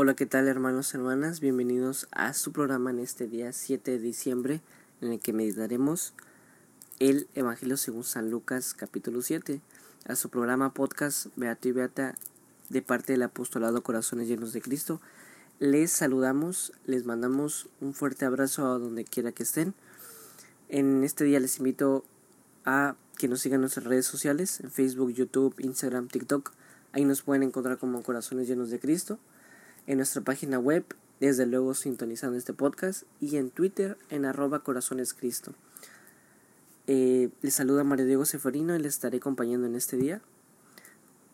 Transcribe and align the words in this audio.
Hola, 0.00 0.14
¿qué 0.14 0.26
tal 0.26 0.46
hermanos 0.46 0.94
hermanas? 0.94 1.40
Bienvenidos 1.40 2.06
a 2.12 2.32
su 2.32 2.52
programa 2.52 2.90
en 2.90 3.00
este 3.00 3.26
día 3.26 3.52
7 3.52 3.90
de 3.90 3.98
diciembre 3.98 4.60
en 5.00 5.10
el 5.10 5.18
que 5.18 5.32
meditaremos 5.32 6.14
el 7.00 7.26
Evangelio 7.34 7.76
según 7.76 8.04
San 8.04 8.30
Lucas 8.30 8.74
capítulo 8.74 9.22
7, 9.22 9.60
a 10.06 10.14
su 10.14 10.30
programa 10.30 10.72
podcast 10.72 11.26
Beato 11.34 11.66
y 11.66 11.72
Beata 11.72 12.14
de 12.68 12.80
parte 12.80 13.14
del 13.14 13.24
apostolado 13.24 13.82
Corazones 13.82 14.28
Llenos 14.28 14.52
de 14.52 14.62
Cristo. 14.62 15.00
Les 15.58 15.90
saludamos, 15.90 16.72
les 16.86 17.04
mandamos 17.04 17.68
un 17.80 17.92
fuerte 17.92 18.24
abrazo 18.24 18.70
a 18.70 18.78
donde 18.78 19.02
quiera 19.04 19.32
que 19.32 19.42
estén. 19.42 19.74
En 20.68 21.02
este 21.02 21.24
día 21.24 21.40
les 21.40 21.58
invito 21.58 22.04
a 22.64 22.94
que 23.16 23.26
nos 23.26 23.40
sigan 23.40 23.56
en 23.56 23.62
nuestras 23.62 23.86
redes 23.86 24.06
sociales, 24.06 24.60
en 24.60 24.70
Facebook, 24.70 25.10
YouTube, 25.10 25.56
Instagram, 25.58 26.06
TikTok. 26.06 26.52
Ahí 26.92 27.04
nos 27.04 27.22
pueden 27.22 27.42
encontrar 27.42 27.78
como 27.78 28.00
Corazones 28.04 28.46
Llenos 28.46 28.70
de 28.70 28.78
Cristo. 28.78 29.18
En 29.88 29.96
nuestra 29.96 30.20
página 30.20 30.58
web, 30.58 30.84
desde 31.18 31.46
luego 31.46 31.72
sintonizando 31.72 32.36
este 32.36 32.52
podcast. 32.52 33.04
Y 33.22 33.38
en 33.38 33.48
Twitter, 33.48 33.96
en 34.10 34.26
arroba 34.26 34.62
Corazones 34.62 35.14
Cristo. 35.14 35.54
Eh, 36.86 37.30
les 37.40 37.54
saluda 37.54 37.84
María 37.84 38.04
Diego 38.04 38.26
Seferino 38.26 38.76
y 38.76 38.80
les 38.80 38.92
estaré 38.92 39.16
acompañando 39.16 39.66
en 39.66 39.74
este 39.74 39.96
día 39.96 40.20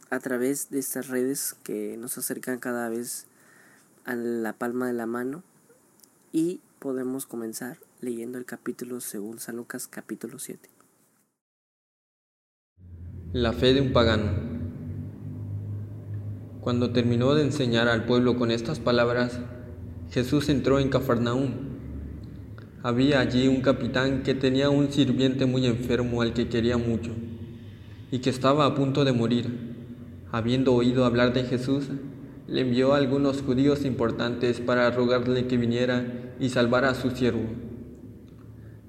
a 0.08 0.20
través 0.20 0.70
de 0.70 0.78
estas 0.78 1.08
redes 1.08 1.56
que 1.64 1.96
nos 1.96 2.16
acercan 2.16 2.60
cada 2.60 2.88
vez 2.88 3.26
a 4.04 4.14
la 4.14 4.52
palma 4.52 4.86
de 4.86 4.92
la 4.92 5.06
mano 5.06 5.42
y 6.30 6.60
podemos 6.78 7.26
comenzar 7.26 7.78
leyendo 8.00 8.38
el 8.38 8.44
capítulo 8.44 9.00
según 9.00 9.40
San 9.40 9.56
Lucas 9.56 9.88
capítulo 9.88 10.38
7. 10.38 10.70
La 13.32 13.52
fe 13.52 13.74
de 13.74 13.80
un 13.80 13.92
pagano. 13.92 14.53
Cuando 16.64 16.92
terminó 16.92 17.34
de 17.34 17.42
enseñar 17.42 17.88
al 17.88 18.06
pueblo 18.06 18.38
con 18.38 18.50
estas 18.50 18.80
palabras, 18.80 19.38
Jesús 20.10 20.48
entró 20.48 20.80
en 20.80 20.88
Cafarnaúm 20.88 21.50
había 22.82 23.20
allí 23.20 23.48
un 23.48 23.60
capitán 23.60 24.22
que 24.22 24.34
tenía 24.34 24.70
un 24.70 24.90
sirviente 24.90 25.44
muy 25.44 25.66
enfermo 25.66 26.22
al 26.22 26.32
que 26.32 26.48
quería 26.48 26.78
mucho 26.78 27.12
y 28.10 28.20
que 28.20 28.30
estaba 28.30 28.64
a 28.64 28.74
punto 28.74 29.04
de 29.04 29.12
morir. 29.12 29.74
Habiendo 30.32 30.74
oído 30.74 31.04
hablar 31.04 31.34
de 31.34 31.44
Jesús, 31.44 31.88
le 32.46 32.62
envió 32.62 32.94
a 32.94 32.96
algunos 32.96 33.42
judíos 33.42 33.84
importantes 33.84 34.60
para 34.60 34.90
rogarle 34.90 35.46
que 35.46 35.58
viniera 35.58 36.34
y 36.40 36.48
salvara 36.48 36.88
a 36.90 36.94
su 36.94 37.10
siervo. 37.10 37.44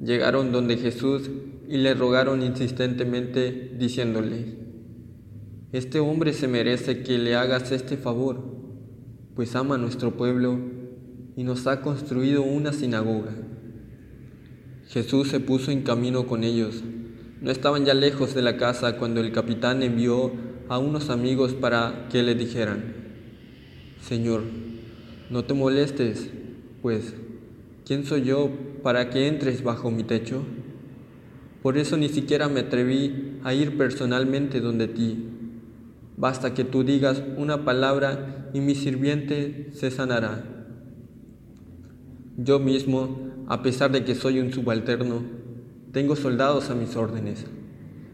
Llegaron 0.02 0.54
donde 0.54 0.78
Jesús 0.78 1.30
y 1.68 1.76
le 1.76 1.94
rogaron 1.94 2.42
insistentemente, 2.42 3.76
diciéndole, 3.78 4.65
Este 5.76 6.00
hombre 6.00 6.32
se 6.32 6.48
merece 6.48 7.04
que 7.04 7.18
le 7.18 7.36
hagas 7.36 7.70
este 7.74 7.98
favor, 7.98 8.42
pues 9.36 9.58
ama 9.58 9.76
a 9.76 9.78
nuestro 9.78 10.16
pueblo 10.16 10.58
y 11.36 11.44
nos 11.44 11.68
ha 11.68 11.82
construido 11.82 12.44
una 12.44 12.72
sinagoga. 12.72 13.34
Jesús 14.88 15.28
se 15.28 15.42
puso 15.42 15.72
en 15.72 15.82
camino 15.82 16.28
con 16.28 16.46
ellos. 16.46 16.82
No 17.42 17.52
estaban 17.52 17.84
ya 17.84 17.94
lejos 17.94 18.34
de 18.34 18.42
la 18.42 18.56
casa 18.56 18.96
cuando 18.96 19.20
el 19.20 19.34
capitán 19.34 19.84
envió 19.84 20.32
a 20.70 20.78
unos 20.78 21.10
amigos 21.10 21.54
para 21.54 22.08
que 22.10 22.24
le 22.24 22.36
dijeran, 22.36 22.96
Señor, 24.00 24.44
no 25.30 25.44
te 25.44 25.56
molestes, 25.56 26.30
pues, 26.82 27.16
¿quién 27.86 28.06
soy 28.06 28.24
yo 28.24 28.50
para 28.82 29.10
que 29.10 29.28
entres 29.28 29.62
bajo 29.62 29.92
mi 29.92 30.06
techo? 30.06 30.42
Por 31.62 31.78
eso 31.78 31.98
ni 31.98 32.08
siquiera 32.08 32.48
me 32.48 32.62
atreví 32.62 33.40
a 33.44 33.54
ir 33.54 33.78
personalmente 33.78 34.62
donde 34.62 34.88
ti. 34.88 35.35
Basta 36.18 36.54
que 36.54 36.64
tú 36.64 36.84
digas 36.84 37.22
una 37.38 37.66
palabra 37.66 38.50
y 38.54 38.62
mi 38.62 38.76
sirviente 38.76 39.70
se 39.74 39.92
sanará. 39.92 40.44
Yo 42.38 42.60
mismo 42.60 43.26
a 43.48 43.62
pesar 43.62 43.92
de 43.92 44.04
que 44.04 44.16
soy 44.16 44.40
un 44.40 44.52
subalterno, 44.52 45.22
tengo 45.92 46.16
soldados 46.16 46.70
a 46.70 46.76
mis 46.76 46.96
órdenes, 46.96 47.46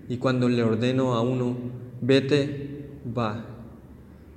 y 0.10 0.18
cuando 0.18 0.50
le 0.50 0.62
ordeno 0.62 1.14
a 1.14 1.22
uno, 1.22 1.56
vete, 2.02 2.90
va. 3.18 3.46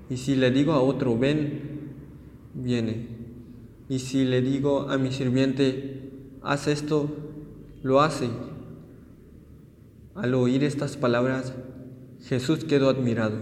Y 0.08 0.18
si 0.18 0.36
le 0.36 0.50
digo 0.50 0.72
a 0.72 0.80
otro, 0.80 1.18
ven, 1.18 1.92
viene. 2.54 3.08
Y 3.88 3.98
si 3.98 4.24
le 4.24 4.40
digo 4.40 4.88
a 4.88 4.98
mi 4.98 5.10
sirviente, 5.10 6.10
haz 6.42 6.68
esto, 6.68 7.10
lo 7.82 8.00
hace. 8.00 8.28
Al 10.14 10.34
oír 10.34 10.62
estas 10.62 10.96
palabras, 10.96 11.54
Jesús 12.22 12.64
quedó 12.64 12.88
admirado, 12.88 13.38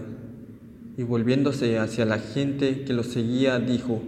y 0.97 1.03
volviéndose 1.03 1.79
hacia 1.79 2.05
la 2.05 2.19
gente 2.19 2.83
que 2.83 2.93
lo 2.93 3.03
seguía, 3.03 3.59
dijo, 3.59 4.01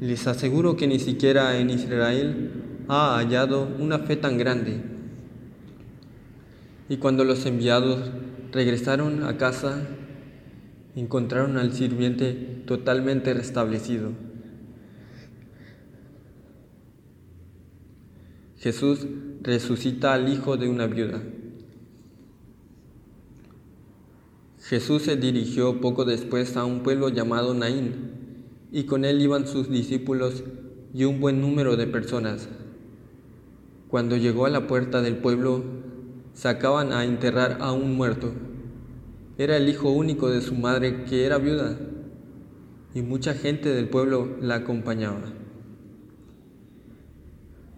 les 0.00 0.26
aseguro 0.26 0.76
que 0.76 0.86
ni 0.86 0.98
siquiera 0.98 1.58
en 1.58 1.70
Israel 1.70 2.50
ha 2.88 3.16
hallado 3.16 3.68
una 3.78 4.00
fe 4.00 4.16
tan 4.16 4.36
grande. 4.36 4.82
Y 6.88 6.96
cuando 6.96 7.24
los 7.24 7.46
enviados 7.46 8.10
regresaron 8.52 9.22
a 9.24 9.36
casa, 9.38 9.86
encontraron 10.96 11.56
al 11.56 11.72
sirviente 11.72 12.32
totalmente 12.66 13.32
restablecido. 13.32 14.12
Jesús 18.58 19.06
resucita 19.42 20.14
al 20.14 20.28
hijo 20.28 20.56
de 20.56 20.68
una 20.68 20.86
viuda. 20.86 21.22
Jesús 24.64 25.02
se 25.02 25.16
dirigió 25.16 25.78
poco 25.82 26.06
después 26.06 26.56
a 26.56 26.64
un 26.64 26.82
pueblo 26.82 27.10
llamado 27.10 27.52
Naín 27.52 28.12
y 28.72 28.84
con 28.84 29.04
él 29.04 29.20
iban 29.20 29.46
sus 29.46 29.68
discípulos 29.68 30.42
y 30.94 31.04
un 31.04 31.20
buen 31.20 31.42
número 31.42 31.76
de 31.76 31.86
personas. 31.86 32.48
Cuando 33.88 34.16
llegó 34.16 34.46
a 34.46 34.50
la 34.50 34.66
puerta 34.66 35.02
del 35.02 35.18
pueblo, 35.18 35.62
sacaban 36.32 36.94
a 36.94 37.04
enterrar 37.04 37.58
a 37.60 37.72
un 37.72 37.94
muerto. 37.94 38.32
Era 39.36 39.58
el 39.58 39.68
hijo 39.68 39.90
único 39.90 40.30
de 40.30 40.40
su 40.40 40.54
madre 40.54 41.04
que 41.04 41.26
era 41.26 41.36
viuda, 41.36 41.78
y 42.94 43.02
mucha 43.02 43.34
gente 43.34 43.68
del 43.68 43.90
pueblo 43.90 44.38
la 44.40 44.56
acompañaba. 44.56 45.24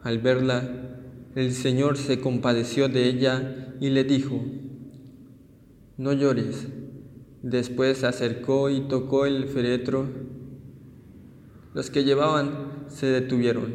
Al 0.05 0.19
verla, 0.21 0.71
el 1.35 1.53
Señor 1.53 1.97
se 1.97 2.21
compadeció 2.21 2.89
de 2.89 3.09
ella 3.09 3.75
y 3.81 3.91
le 3.91 4.05
dijo, 4.05 4.41
No 5.97 6.13
llores. 6.13 6.69
Después 7.43 7.99
se 7.99 8.07
acercó 8.07 8.71
y 8.71 8.89
tocó 8.89 9.27
el 9.27 9.47
féretro 9.47 10.07
los 11.77 11.91
que 11.91 12.05
llevaban 12.05 12.87
se 12.89 13.05
detuvieron. 13.05 13.75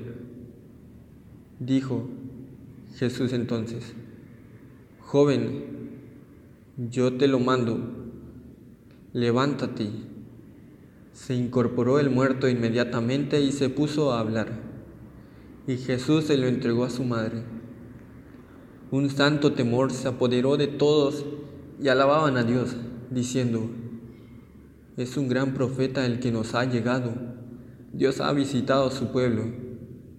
Dijo 1.59 2.09
Jesús 2.95 3.31
entonces, 3.31 3.93
Joven, 5.01 5.91
yo 6.89 7.15
te 7.17 7.27
lo 7.27 7.39
mando, 7.39 7.77
levántate. 9.13 9.91
Se 11.13 11.35
incorporó 11.35 11.99
el 11.99 12.09
muerto 12.09 12.49
inmediatamente 12.49 13.39
y 13.39 13.51
se 13.51 13.69
puso 13.69 14.13
a 14.13 14.19
hablar. 14.19 14.47
Y 15.67 15.77
Jesús 15.77 16.23
se 16.23 16.37
lo 16.37 16.47
entregó 16.47 16.85
a 16.85 16.89
su 16.89 17.03
madre. 17.03 17.43
Un 18.89 19.11
santo 19.11 19.53
temor 19.53 19.91
se 19.91 20.07
apoderó 20.07 20.57
de 20.57 20.65
todos 20.65 21.23
y 21.81 21.89
alababan 21.89 22.37
a 22.37 22.43
Dios, 22.43 22.75
diciendo, 23.09 23.69
es 24.97 25.17
un 25.17 25.27
gran 25.27 25.53
profeta 25.53 26.05
el 26.05 26.19
que 26.19 26.31
nos 26.31 26.53
ha 26.53 26.65
llegado 26.65 27.31
Dios 27.93 28.21
ha 28.21 28.31
visitado 28.31 28.87
a 28.87 28.91
su 28.91 29.11
pueblo. 29.11 29.43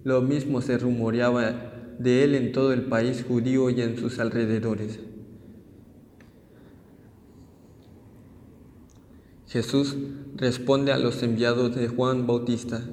Lo 0.03 0.21
mismo 0.21 0.61
se 0.61 0.77
rumoreaba 0.77 1.95
de 1.97 2.23
él 2.23 2.35
en 2.35 2.51
todo 2.51 2.71
el 2.71 2.83
país 2.83 3.25
judío 3.27 3.69
y 3.69 3.81
en 3.81 3.97
sus 3.97 4.19
alrededores. 4.19 4.99
Jesús 9.47 9.95
responde 10.35 10.91
a 10.91 10.97
los 10.97 11.21
enviados 11.23 11.75
de 11.75 11.87
Juan 11.87 12.27
Bautista. 12.27 12.83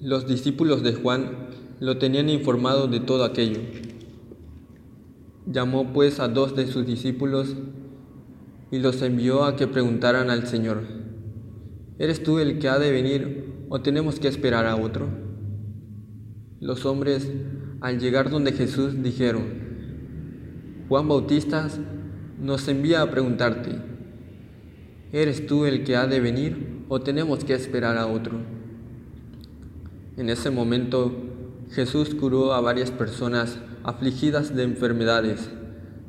Los 0.00 0.28
discípulos 0.28 0.82
de 0.82 0.94
Juan 0.94 1.48
lo 1.80 1.98
tenían 1.98 2.28
informado 2.28 2.86
de 2.86 3.00
todo 3.00 3.24
aquello. 3.24 3.60
Llamó 5.50 5.94
pues 5.94 6.20
a 6.20 6.28
dos 6.28 6.54
de 6.54 6.66
sus 6.66 6.84
discípulos 6.84 7.56
y 8.70 8.80
los 8.80 9.00
envió 9.00 9.44
a 9.44 9.56
que 9.56 9.66
preguntaran 9.66 10.28
al 10.28 10.46
Señor. 10.46 10.82
¿Eres 11.98 12.22
tú 12.22 12.38
el 12.38 12.58
que 12.58 12.68
ha 12.68 12.78
de 12.78 12.92
venir 12.92 13.64
o 13.70 13.80
tenemos 13.80 14.20
que 14.20 14.28
esperar 14.28 14.66
a 14.66 14.76
otro? 14.76 15.08
Los 16.60 16.84
hombres, 16.84 17.32
al 17.80 17.98
llegar 17.98 18.28
donde 18.28 18.52
Jesús, 18.52 19.02
dijeron, 19.02 19.44
Juan 20.90 21.08
Bautista 21.08 21.66
nos 22.38 22.68
envía 22.68 23.00
a 23.00 23.10
preguntarte, 23.10 23.76
¿eres 25.12 25.46
tú 25.46 25.64
el 25.64 25.82
que 25.82 25.96
ha 25.96 26.06
de 26.06 26.20
venir 26.20 26.84
o 26.90 27.00
tenemos 27.00 27.44
que 27.44 27.54
esperar 27.54 27.96
a 27.96 28.06
otro? 28.06 28.38
En 30.18 30.28
ese 30.28 30.50
momento 30.50 31.27
Jesús 31.70 32.14
curó 32.14 32.54
a 32.54 32.60
varias 32.60 32.90
personas 32.90 33.58
afligidas 33.84 34.56
de 34.56 34.62
enfermedades, 34.62 35.50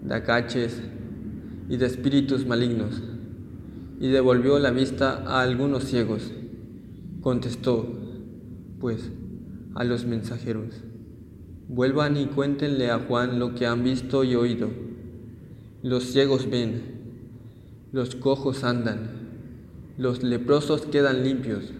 de 0.01 0.15
acaches 0.15 0.81
y 1.67 1.77
de 1.77 1.85
espíritus 1.85 2.45
malignos 2.45 3.01
y 3.99 4.07
devolvió 4.07 4.57
la 4.59 4.71
vista 4.71 5.23
a 5.27 5.41
algunos 5.41 5.83
ciegos. 5.83 6.31
Contestó, 7.21 7.85
pues, 8.79 9.11
a 9.75 9.83
los 9.83 10.05
mensajeros, 10.05 10.81
vuelvan 11.67 12.15
y 12.15 12.27
cuéntenle 12.27 12.89
a 12.89 12.99
Juan 12.99 13.39
lo 13.39 13.53
que 13.55 13.65
han 13.65 13.83
visto 13.83 14.23
y 14.23 14.35
oído. 14.35 14.69
Los 15.83 16.05
ciegos 16.05 16.49
ven, 16.49 16.81
los 17.91 18.15
cojos 18.15 18.63
andan, 18.63 19.11
los 19.97 20.23
leprosos 20.23 20.85
quedan 20.85 21.23
limpios, 21.23 21.73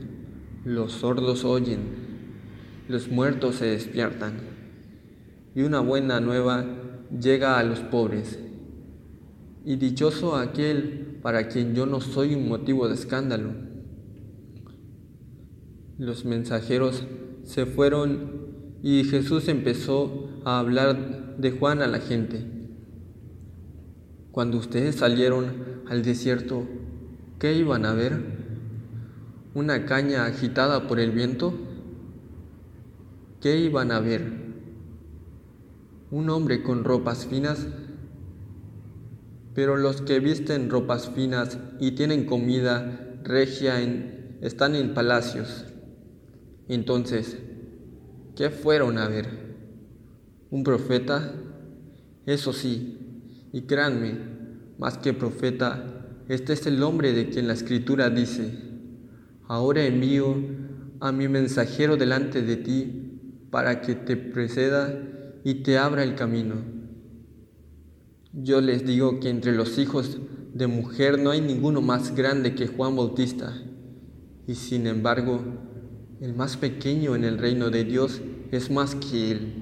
los 0.66 0.92
sordos 0.92 1.46
oyen, 1.46 1.80
los 2.90 3.08
muertos 3.08 3.58
se 3.58 3.68
despiertan, 3.68 4.34
y 5.54 5.62
una 5.62 5.80
buena 5.80 6.20
nueva 6.20 6.66
llega 7.22 7.60
a 7.60 7.64
los 7.64 7.82
pobres. 7.82 8.40
Y 9.64 9.76
dichoso 9.76 10.36
aquel 10.36 11.20
para 11.22 11.50
quien 11.50 11.76
yo 11.76 11.86
no 11.86 12.02
soy 12.02 12.34
un 12.34 12.50
motivo 12.50 12.88
de 12.88 12.96
escándalo. 12.96 13.52
Los 16.00 16.26
mensajeros 16.26 17.06
se 17.44 17.68
fueron 17.68 18.48
y 18.82 19.04
Jesús 19.04 19.50
empezó 19.50 20.42
a 20.44 20.58
hablar 20.58 21.38
de 21.38 21.52
Juan 21.52 21.84
a 21.84 21.88
la 21.88 22.00
gente. 22.00 22.44
Cuando 24.32 24.58
ustedes 24.58 24.96
salieron 24.96 25.84
al 25.88 26.02
desierto, 26.02 26.68
¿qué 27.38 27.54
iban 27.54 27.86
a 27.86 27.94
ver? 27.94 28.20
¿Una 29.54 29.86
caña 29.86 30.26
agitada 30.26 30.88
por 30.88 31.00
el 31.00 31.12
viento? 31.12 31.69
¿Qué 33.42 33.58
iban 33.58 33.94
a 33.94 34.02
ver? 34.02 34.34
¿Un 36.12 36.30
hombre 36.30 36.62
con 36.62 36.84
ropas 36.84 37.26
finas? 37.26 37.68
Pero 39.56 39.78
los 39.78 40.02
que 40.02 40.20
visten 40.20 40.70
ropas 40.70 41.10
finas 41.10 41.58
y 41.80 41.92
tienen 41.92 42.26
comida 42.26 43.18
regia 43.24 43.80
están 44.42 44.76
en 44.76 44.94
palacios. 44.94 45.68
Entonces, 46.68 47.38
¿qué 48.36 48.50
fueron 48.50 48.98
a 48.98 49.08
ver? 49.08 49.30
¿Un 50.52 50.66
profeta? 50.66 51.34
Eso 52.26 52.52
sí, 52.52 52.98
y 53.54 53.62
créanme, 53.62 54.18
más 54.78 54.98
que 54.98 55.14
profeta, 55.14 56.26
este 56.28 56.52
es 56.52 56.68
el 56.68 56.84
hombre 56.84 57.14
de 57.14 57.30
quien 57.30 57.48
la 57.48 57.54
escritura 57.54 58.10
dice, 58.10 58.52
ahora 59.48 59.86
envío 59.86 60.36
a 61.00 61.14
mi 61.14 61.30
mensajero 61.30 61.96
delante 61.96 62.42
de 62.42 62.58
ti 62.58 63.06
para 63.52 63.82
que 63.82 63.96
te 63.96 64.18
preceda 64.18 64.94
y 65.44 65.56
te 65.56 65.78
abra 65.78 66.04
el 66.04 66.16
camino. 66.16 66.56
Yo 68.34 68.62
les 68.62 68.86
digo 68.86 69.20
que 69.20 69.30
entre 69.30 69.54
los 69.54 69.78
hijos 69.78 70.20
de 70.54 70.68
mujer 70.68 71.20
no 71.20 71.32
hay 71.32 71.42
ninguno 71.42 71.82
más 71.82 72.16
grande 72.16 72.56
que 72.56 72.68
Juan 72.68 72.96
Bautista, 72.96 73.54
y 74.48 74.56
sin 74.56 74.88
embargo, 74.88 75.42
el 76.22 76.36
más 76.36 76.58
pequeño 76.58 77.16
en 77.16 77.24
el 77.24 77.38
reino 77.38 77.70
de 77.70 77.84
Dios 77.86 78.22
es 78.52 78.70
más 78.70 78.96
que 78.96 79.32
él. 79.32 79.54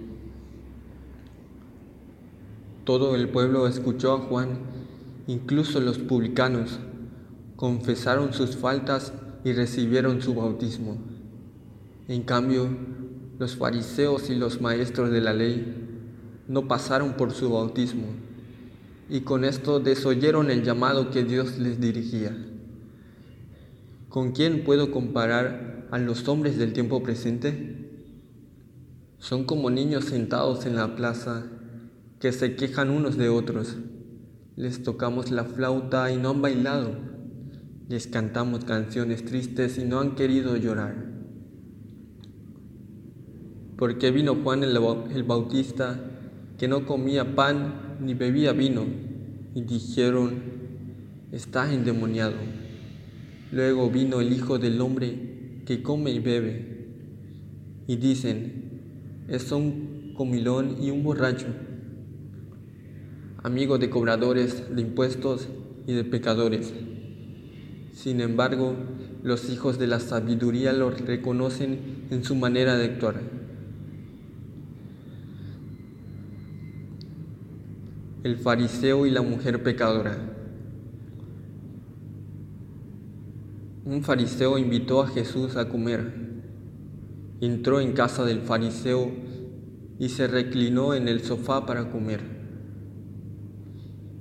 Todo 2.83 3.15
el 3.15 3.29
pueblo 3.29 3.67
escuchó 3.67 4.13
a 4.13 4.19
Juan, 4.19 4.59
incluso 5.27 5.79
los 5.79 5.97
publicanos, 5.97 6.79
confesaron 7.55 8.33
sus 8.33 8.55
faltas 8.55 9.13
y 9.43 9.51
recibieron 9.51 10.21
su 10.21 10.35
bautismo. 10.35 10.97
En 12.07 12.23
cambio, 12.23 12.69
los 13.39 13.55
fariseos 13.55 14.29
y 14.29 14.35
los 14.35 14.61
maestros 14.61 15.11
de 15.11 15.21
la 15.21 15.33
ley 15.33 15.87
no 16.47 16.67
pasaron 16.67 17.13
por 17.13 17.31
su 17.31 17.51
bautismo 17.51 18.07
y 19.09 19.21
con 19.21 19.45
esto 19.45 19.79
desoyeron 19.79 20.51
el 20.51 20.63
llamado 20.63 21.11
que 21.11 21.23
Dios 21.23 21.57
les 21.59 21.79
dirigía. 21.79 22.35
¿Con 24.09 24.31
quién 24.31 24.63
puedo 24.63 24.91
comparar 24.91 25.87
a 25.91 25.97
los 25.97 26.27
hombres 26.27 26.57
del 26.57 26.73
tiempo 26.73 27.03
presente? 27.03 27.89
Son 29.17 29.45
como 29.45 29.69
niños 29.69 30.05
sentados 30.05 30.65
en 30.65 30.75
la 30.75 30.95
plaza 30.95 31.45
que 32.19 32.31
se 32.31 32.55
quejan 32.55 32.89
unos 32.89 33.17
de 33.17 33.29
otros. 33.29 33.77
Les 34.55 34.83
tocamos 34.83 35.31
la 35.31 35.45
flauta 35.45 36.11
y 36.11 36.17
no 36.17 36.31
han 36.31 36.41
bailado. 36.41 36.91
Les 37.87 38.07
cantamos 38.07 38.65
canciones 38.65 39.23
tristes 39.23 39.77
y 39.77 39.85
no 39.85 39.99
han 39.99 40.15
querido 40.15 40.57
llorar. 40.57 41.06
Porque 43.77 44.11
vino 44.11 44.35
Juan 44.43 44.63
el, 44.63 44.77
el 45.13 45.23
Bautista 45.23 45.99
que 46.57 46.67
no 46.67 46.85
comía 46.85 47.35
pan 47.35 47.97
ni 48.01 48.13
bebía 48.13 48.51
vino 48.51 48.83
y 49.53 49.61
dijeron, 49.61 50.41
está 51.31 51.71
endemoniado. 51.71 52.35
Luego 53.51 53.89
vino 53.89 54.19
el 54.19 54.33
Hijo 54.33 54.57
del 54.59 54.81
Hombre 54.81 55.61
que 55.65 55.83
come 55.83 56.11
y 56.11 56.19
bebe, 56.19 56.77
y 57.87 57.95
dicen, 57.97 59.25
es 59.27 59.51
un 59.51 60.13
comilón 60.15 60.77
y 60.81 60.91
un 60.91 61.03
borracho, 61.03 61.47
amigo 63.43 63.77
de 63.77 63.89
cobradores 63.89 64.75
de 64.75 64.81
impuestos 64.81 65.49
y 65.85 65.93
de 65.93 66.03
pecadores. 66.03 66.73
Sin 67.93 68.21
embargo, 68.21 68.75
los 69.23 69.49
hijos 69.49 69.77
de 69.77 69.87
la 69.87 69.99
sabiduría 69.99 70.71
lo 70.73 70.89
reconocen 70.89 72.05
en 72.09 72.23
su 72.23 72.35
manera 72.35 72.77
de 72.77 72.85
actuar. 72.85 73.36
El 78.27 78.35
fariseo 78.35 79.05
y 79.05 79.09
la 79.09 79.21
mujer 79.21 79.63
pecadora. 79.63 80.17
Un 83.85 84.03
fariseo 84.03 84.57
invitó 84.57 85.01
a 85.01 85.07
Jesús 85.07 85.55
a 85.55 85.69
comer. 85.69 86.11
Entró 87.39 87.79
en 87.79 87.93
casa 87.93 88.25
del 88.25 88.41
fariseo 88.41 89.09
y 89.97 90.09
se 90.09 90.27
reclinó 90.27 90.93
en 90.93 91.07
el 91.07 91.21
sofá 91.21 91.65
para 91.65 91.89
comer. 91.89 92.19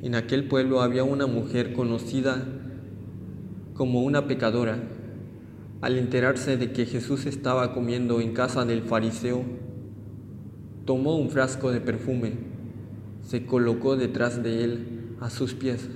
En 0.03 0.15
aquel 0.15 0.47
pueblo 0.47 0.83
había 0.83 1.03
una 1.03 1.27
mujer 1.27 1.73
conocida 1.73 2.47
como 3.75 4.05
una 4.05 4.29
pecadora. 4.29 4.85
Al 5.81 5.99
enterarse 5.99 6.57
de 6.57 6.71
que 6.71 6.87
Jesús 6.87 7.27
estaba 7.27 7.75
comiendo 7.75 8.21
en 8.21 8.35
casa 8.35 8.65
del 8.65 8.83
fariseo, 8.83 9.43
tomó 10.85 11.17
un 11.17 11.29
frasco 11.29 11.73
de 11.73 11.81
perfume, 11.81 12.55
se 13.27 13.45
colocó 13.45 13.97
detrás 13.97 14.43
de 14.43 14.63
él 14.63 15.17
a 15.21 15.31
sus 15.31 15.55
pies 15.55 15.89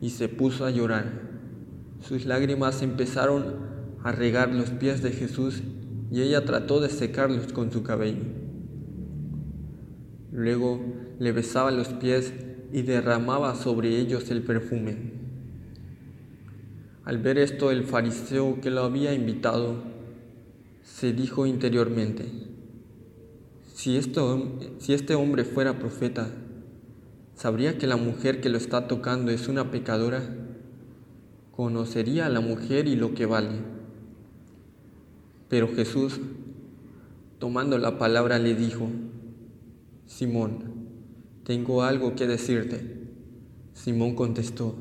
y 0.00 0.10
se 0.10 0.28
puso 0.28 0.64
a 0.64 0.70
llorar. 0.70 1.28
Sus 2.00 2.24
lágrimas 2.24 2.80
empezaron 2.80 3.56
a 4.02 4.12
regar 4.12 4.52
los 4.54 4.70
pies 4.70 5.02
de 5.02 5.12
Jesús 5.12 5.62
y 6.10 6.22
ella 6.22 6.46
trató 6.46 6.80
de 6.80 6.88
secarlos 6.88 7.52
con 7.52 7.70
su 7.70 7.82
cabello. 7.82 8.24
Luego 10.32 10.80
le 11.18 11.32
besaba 11.32 11.70
los 11.70 11.88
pies 11.88 12.32
y 12.72 12.82
derramaba 12.82 13.54
sobre 13.54 13.98
ellos 13.98 14.30
el 14.30 14.42
perfume. 14.42 14.96
Al 17.04 17.18
ver 17.18 17.38
esto, 17.38 17.70
el 17.70 17.84
fariseo 17.84 18.60
que 18.60 18.70
lo 18.70 18.82
había 18.82 19.12
invitado 19.12 19.82
se 20.82 21.12
dijo 21.12 21.46
interiormente, 21.46 22.49
si, 23.80 23.96
esto, 23.96 24.58
si 24.78 24.92
este 24.92 25.14
hombre 25.14 25.42
fuera 25.42 25.78
profeta, 25.78 26.30
¿sabría 27.34 27.78
que 27.78 27.86
la 27.86 27.96
mujer 27.96 28.42
que 28.42 28.50
lo 28.50 28.58
está 28.58 28.86
tocando 28.86 29.30
es 29.30 29.48
una 29.48 29.70
pecadora? 29.70 30.36
conocería 31.50 32.26
a 32.26 32.28
la 32.28 32.40
mujer 32.40 32.86
y 32.88 32.96
lo 32.96 33.14
que 33.14 33.24
vale. 33.24 33.60
Pero 35.48 35.68
Jesús, 35.68 36.20
tomando 37.38 37.78
la 37.78 37.96
palabra, 37.96 38.38
le 38.38 38.54
dijo, 38.54 38.86
Simón, 40.06 40.58
tengo 41.44 41.82
algo 41.82 42.14
que 42.14 42.26
decirte. 42.26 43.08
Simón 43.72 44.14
contestó, 44.14 44.74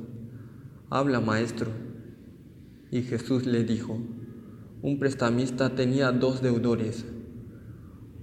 habla 0.89 1.22
maestro. 1.22 1.72
Y 2.91 3.03
Jesús 3.03 3.46
le 3.46 3.63
dijo, 3.63 3.98
un 4.82 5.00
prestamista 5.00 5.74
tenía 5.74 6.12
dos 6.12 6.41
deudores. 6.41 7.06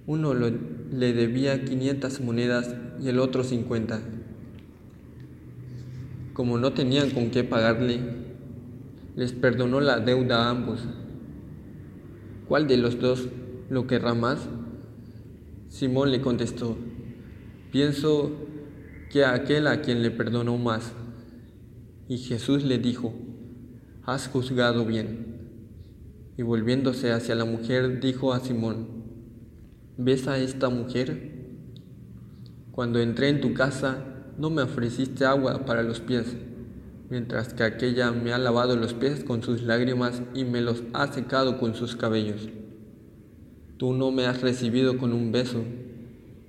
Uno 0.06 0.34
le 0.34 1.12
debía 1.12 1.64
500 1.64 2.20
monedas 2.20 2.76
y 3.02 3.08
el 3.08 3.18
otro 3.18 3.42
50. 3.42 4.00
Como 6.32 6.58
no 6.58 6.72
tenían 6.72 7.10
con 7.10 7.30
qué 7.30 7.42
pagarle, 7.42 7.98
les 9.16 9.32
perdonó 9.32 9.80
la 9.80 9.98
deuda 9.98 10.44
a 10.44 10.50
ambos. 10.50 10.80
¿Cuál 12.46 12.68
de 12.68 12.76
los 12.76 13.00
dos 13.00 13.28
lo 13.68 13.88
querrá 13.88 14.14
más? 14.14 14.48
Simón 15.68 16.12
le 16.12 16.20
contestó, 16.20 16.76
pienso 17.72 18.30
que 19.10 19.24
a 19.24 19.34
aquel 19.34 19.66
a 19.66 19.80
quien 19.80 20.02
le 20.02 20.12
perdonó 20.12 20.56
más. 20.56 20.92
Y 22.08 22.18
Jesús 22.18 22.62
le 22.62 22.78
dijo, 22.78 23.12
has 24.04 24.28
juzgado 24.28 24.84
bien. 24.84 25.34
Y 26.36 26.42
volviéndose 26.42 27.10
hacia 27.10 27.34
la 27.34 27.44
mujer, 27.44 27.98
dijo 28.00 28.32
a 28.32 28.38
Simón, 28.38 28.95
¿ves 29.96 30.28
a 30.28 30.38
esta 30.38 30.68
mujer? 30.68 31.32
Cuando 32.72 33.00
entré 33.00 33.28
en 33.28 33.40
tu 33.40 33.54
casa, 33.54 34.04
no 34.38 34.50
me 34.50 34.62
ofreciste 34.62 35.24
agua 35.24 35.64
para 35.64 35.82
los 35.82 36.00
pies 36.00 36.36
mientras 37.10 37.54
que 37.54 37.62
aquella 37.62 38.10
me 38.10 38.32
ha 38.32 38.38
lavado 38.38 38.76
los 38.76 38.94
pies 38.94 39.24
con 39.24 39.42
sus 39.42 39.62
lágrimas 39.62 40.22
y 40.34 40.44
me 40.44 40.60
los 40.60 40.82
ha 40.92 41.12
secado 41.12 41.58
con 41.58 41.74
sus 41.74 41.96
cabellos. 41.96 42.48
Tú 43.76 43.92
no 43.92 44.10
me 44.10 44.26
has 44.26 44.40
recibido 44.40 44.98
con 44.98 45.12
un 45.12 45.32
beso, 45.32 45.62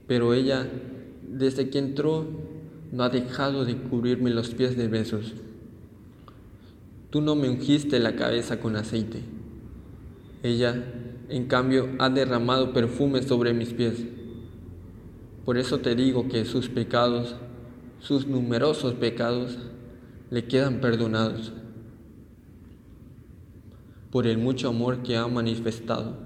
pero 0.07 0.33
ella, 0.33 0.67
desde 1.27 1.69
que 1.69 1.79
entró, 1.79 2.25
no 2.91 3.03
ha 3.03 3.09
dejado 3.09 3.65
de 3.65 3.77
cubrirme 3.77 4.29
los 4.29 4.49
pies 4.49 4.77
de 4.77 4.87
besos. 4.87 5.33
Tú 7.09 7.21
no 7.21 7.35
me 7.35 7.49
ungiste 7.49 7.99
la 7.99 8.15
cabeza 8.15 8.59
con 8.59 8.75
aceite. 8.75 9.21
Ella, 10.43 10.83
en 11.29 11.47
cambio, 11.47 11.89
ha 11.99 12.09
derramado 12.09 12.73
perfume 12.73 13.21
sobre 13.21 13.53
mis 13.53 13.73
pies. 13.73 14.05
Por 15.45 15.57
eso 15.57 15.79
te 15.79 15.95
digo 15.95 16.27
que 16.27 16.45
sus 16.45 16.69
pecados, 16.69 17.35
sus 17.99 18.27
numerosos 18.27 18.93
pecados, 18.93 19.57
le 20.29 20.45
quedan 20.45 20.81
perdonados 20.81 21.53
por 24.11 24.27
el 24.27 24.37
mucho 24.37 24.69
amor 24.69 25.03
que 25.03 25.17
ha 25.17 25.27
manifestado. 25.27 26.17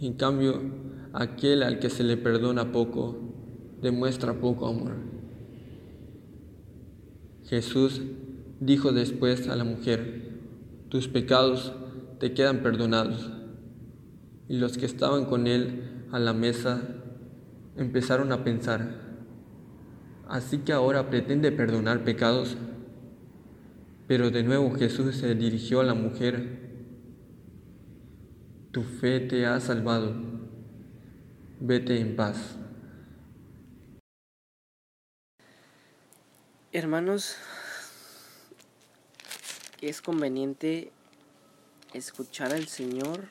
En 0.00 0.14
cambio, 0.14 0.60
aquel 1.12 1.62
al 1.62 1.78
que 1.78 1.90
se 1.90 2.04
le 2.04 2.16
perdona 2.16 2.72
poco, 2.72 3.16
demuestra 3.82 4.40
poco 4.40 4.66
amor. 4.66 4.92
Jesús 7.44 8.02
dijo 8.60 8.92
después 8.92 9.48
a 9.48 9.56
la 9.56 9.64
mujer, 9.64 10.40
tus 10.88 11.08
pecados 11.08 11.72
te 12.18 12.32
quedan 12.32 12.62
perdonados. 12.62 13.30
Y 14.48 14.58
los 14.58 14.78
que 14.78 14.86
estaban 14.86 15.24
con 15.24 15.46
él 15.46 16.06
a 16.12 16.18
la 16.18 16.32
mesa 16.32 16.82
empezaron 17.76 18.32
a 18.32 18.44
pensar, 18.44 19.00
así 20.28 20.58
que 20.58 20.72
ahora 20.72 21.10
pretende 21.10 21.52
perdonar 21.52 22.04
pecados. 22.04 22.56
Pero 24.06 24.30
de 24.30 24.42
nuevo 24.44 24.70
Jesús 24.76 25.16
se 25.16 25.34
dirigió 25.34 25.80
a 25.80 25.84
la 25.84 25.94
mujer, 25.94 26.66
tu 28.70 28.82
fe 28.82 29.20
te 29.20 29.46
ha 29.46 29.58
salvado, 29.58 30.14
vete 31.60 32.00
en 32.00 32.14
paz. 32.14 32.56
Hermanos, 36.72 37.36
es 39.80 40.02
conveniente 40.02 40.92
escuchar 41.94 42.52
al 42.52 42.68
Señor, 42.68 43.28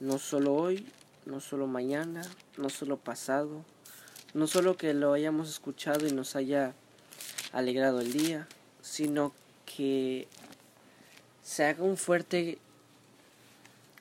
no 0.00 0.18
solo 0.18 0.54
hoy, 0.54 0.86
no 1.26 1.40
solo 1.40 1.66
mañana, 1.66 2.22
no 2.56 2.70
solo 2.70 2.96
pasado, 2.96 3.64
no 4.34 4.46
solo 4.46 4.76
que 4.76 4.94
lo 4.94 5.12
hayamos 5.12 5.48
escuchado 5.48 6.06
y 6.06 6.12
nos 6.12 6.36
haya 6.36 6.74
alegrado 7.52 8.00
el 8.00 8.12
día, 8.12 8.46
sino 8.82 9.32
que 9.64 10.28
se 11.42 11.64
haga 11.64 11.82
un 11.82 11.96
fuerte 11.96 12.58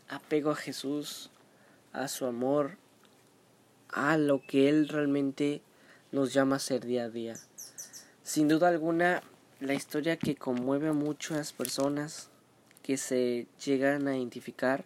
apego 0.10 0.52
a 0.52 0.56
Jesús, 0.56 1.30
a 1.94 2.08
su 2.08 2.26
amor, 2.26 2.78
a 3.90 4.18
lo 4.18 4.42
que 4.46 4.70
Él 4.70 4.88
realmente 4.90 5.62
nos 6.12 6.34
llama 6.34 6.58
a 6.58 6.60
ser 6.60 6.86
día 6.86 7.06
a 7.06 7.10
día. 7.10 7.36
Sin 8.24 8.48
duda 8.48 8.68
alguna, 8.68 9.24
la 9.60 9.74
historia 9.74 10.18
que 10.18 10.36
conmueve 10.36 10.90
a 10.90 10.94
muchas 10.94 11.54
personas 11.54 12.30
que 12.84 12.98
se 12.98 13.48
llegan 13.64 14.08
a 14.08 14.18
identificar 14.18 14.86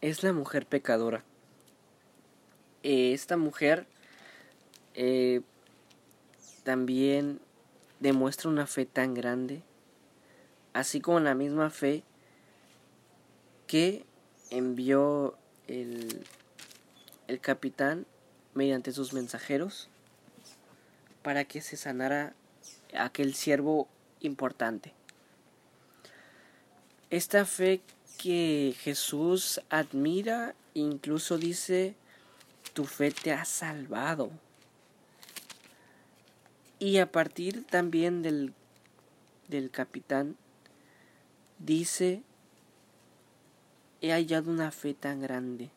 es 0.00 0.22
la 0.22 0.32
mujer 0.32 0.66
pecadora. 0.66 1.24
Eh, 2.82 3.12
esta 3.12 3.36
mujer 3.36 3.86
eh, 4.94 5.42
también 6.64 7.40
demuestra 8.00 8.48
una 8.48 8.66
fe 8.66 8.86
tan 8.86 9.14
grande, 9.14 9.62
así 10.72 11.00
como 11.00 11.20
la 11.20 11.34
misma 11.34 11.70
fe 11.70 12.02
que 13.66 14.04
envió 14.50 15.36
el, 15.68 16.24
el 17.28 17.40
capitán 17.40 18.06
mediante 18.54 18.92
sus 18.92 19.12
mensajeros 19.12 19.88
para 21.22 21.44
que 21.44 21.60
se 21.60 21.76
sanara 21.76 22.34
aquel 22.98 23.34
siervo 23.34 23.88
importante. 24.20 24.94
Esta 27.10 27.44
fe 27.44 27.82
que 28.22 28.74
Jesús 28.78 29.62
admira, 29.70 30.54
incluso 30.74 31.38
dice, 31.38 31.94
tu 32.74 32.84
fe 32.84 33.10
te 33.10 33.32
ha 33.32 33.46
salvado. 33.46 34.30
Y 36.78 36.98
a 36.98 37.10
partir 37.10 37.64
también 37.66 38.20
del, 38.20 38.52
del 39.48 39.70
capitán, 39.70 40.36
dice, 41.58 42.22
he 44.02 44.12
hallado 44.12 44.50
una 44.50 44.70
fe 44.70 44.92
tan 44.92 45.22
grande, 45.22 45.70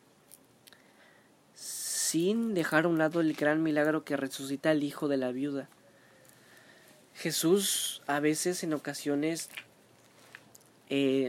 sin 1.54 2.52
dejar 2.52 2.84
a 2.84 2.88
un 2.88 2.98
lado 2.98 3.22
el 3.22 3.32
gran 3.32 3.62
milagro 3.62 4.04
que 4.04 4.18
resucita 4.18 4.70
al 4.70 4.82
hijo 4.82 5.08
de 5.08 5.16
la 5.16 5.32
viuda. 5.32 5.70
Jesús 7.14 8.02
a 8.06 8.20
veces 8.20 8.64
en 8.64 8.74
ocasiones 8.74 9.48
eh, 10.90 11.28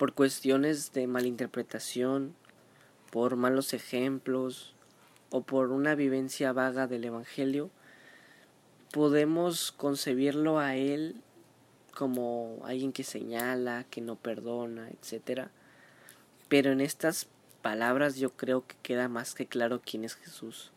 por 0.00 0.14
cuestiones 0.14 0.94
de 0.94 1.06
malinterpretación, 1.06 2.34
por 3.10 3.36
malos 3.36 3.74
ejemplos 3.74 4.72
o 5.28 5.42
por 5.42 5.72
una 5.72 5.94
vivencia 5.94 6.54
vaga 6.54 6.86
del 6.86 7.04
Evangelio, 7.04 7.68
podemos 8.92 9.72
concebirlo 9.72 10.58
a 10.58 10.74
Él 10.74 11.16
como 11.94 12.62
alguien 12.64 12.94
que 12.94 13.04
señala, 13.04 13.84
que 13.90 14.00
no 14.00 14.16
perdona, 14.16 14.88
etc. 14.88 15.48
Pero 16.48 16.72
en 16.72 16.80
estas 16.80 17.28
palabras 17.60 18.16
yo 18.16 18.30
creo 18.30 18.66
que 18.66 18.76
queda 18.82 19.06
más 19.06 19.34
que 19.34 19.44
claro 19.44 19.82
quién 19.84 20.04
es 20.04 20.14
Jesús. 20.14 20.72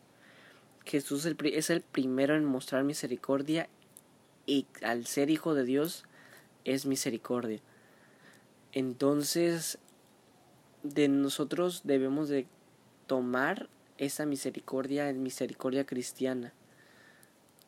Jesús 0.84 1.24
es 1.24 1.70
el 1.70 1.80
primero 1.80 2.36
en 2.36 2.44
mostrar 2.44 2.84
misericordia 2.84 3.70
y 4.44 4.66
al 4.82 5.06
ser 5.06 5.30
hijo 5.30 5.54
de 5.54 5.64
Dios 5.64 6.04
es 6.66 6.84
misericordia. 6.84 7.62
Entonces, 8.74 9.78
de 10.82 11.06
nosotros 11.06 11.82
debemos 11.84 12.28
de 12.28 12.48
tomar 13.06 13.68
esa 13.98 14.26
misericordia 14.26 15.08
en 15.08 15.22
misericordia 15.22 15.86
cristiana, 15.86 16.52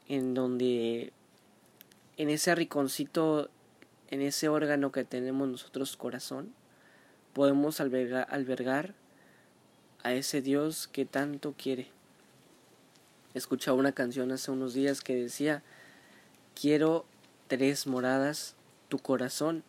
en 0.09 0.35
donde 0.35 1.13
en 2.17 2.29
ese 2.29 2.53
riconcito, 2.57 3.49
en 4.11 4.21
ese 4.21 4.49
órgano 4.49 4.91
que 4.91 5.05
tenemos 5.05 5.49
nosotros 5.49 5.97
corazón, 5.97 6.53
podemos 7.35 7.81
albergar, 7.81 8.27
albergar 8.29 8.95
a 10.03 10.13
ese 10.13 10.43
Dios 10.43 10.89
que 10.89 11.05
tanto 11.05 11.55
quiere. 11.57 11.87
Escuchaba 13.33 13.79
una 13.79 13.93
canción 13.93 14.33
hace 14.33 14.51
unos 14.51 14.75
días 14.75 15.03
que 15.03 15.15
decía, 15.15 15.63
quiero 16.61 17.05
tres 17.47 17.87
moradas, 17.87 18.57
tu 18.89 18.99
corazón, 18.99 19.63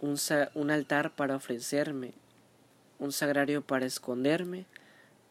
un, 0.00 0.16
un 0.54 0.70
altar 0.70 1.14
para 1.14 1.36
ofrecerme, 1.36 2.12
un 2.98 3.12
sagrario 3.12 3.62
para 3.62 3.86
esconderme 3.86 4.66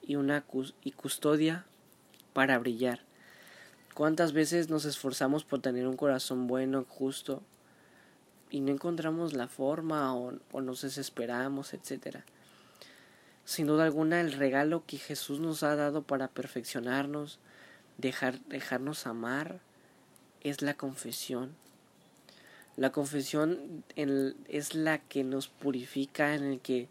y 0.02 0.16
una 0.16 0.44
y 0.84 0.92
custodia 0.92 1.66
para 2.34 2.58
brillar. 2.60 3.02
¿Cuántas 3.94 4.34
veces 4.34 4.70
nos 4.70 4.86
esforzamos 4.86 5.44
por 5.44 5.62
tener 5.62 5.88
un 5.88 5.96
corazón 5.96 6.48
bueno, 6.48 6.86
justo, 6.88 7.42
y 8.50 8.62
no 8.62 8.72
encontramos 8.72 9.34
la 9.34 9.48
forma 9.48 10.16
o, 10.16 10.32
nos 10.62 10.82
desesperamos, 10.82 11.74
etcétera. 11.74 12.24
Sin 13.44 13.68
duda 13.68 13.84
alguna 13.84 14.22
el 14.22 14.32
regalo 14.32 14.86
que 14.86 14.98
Jesús 14.98 15.40
nos 15.40 15.64
ha 15.64 15.76
dado 15.76 16.04
para 16.04 16.30
perfeccionarnos, 16.30 17.40
dejar, 17.98 18.40
dejarnos 18.46 19.08
amar, 19.08 19.60
es 20.42 20.62
la 20.62 20.76
confesión. 20.76 21.56
La 22.78 22.92
confesión 22.92 23.84
es 23.96 24.76
la 24.76 25.00
que 25.00 25.24
nos 25.24 25.48
purifica, 25.48 26.36
en 26.36 26.44
el 26.44 26.60
que 26.60 26.88